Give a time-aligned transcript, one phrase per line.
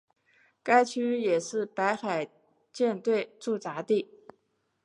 [0.63, 2.27] 该区也是北海
[2.73, 4.09] 舰队驻扎地。